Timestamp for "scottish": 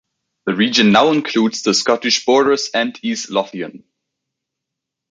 1.75-2.25